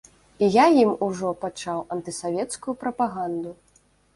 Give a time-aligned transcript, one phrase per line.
[0.45, 3.57] І я ім ужо пачаў антысавецкую прапаганду.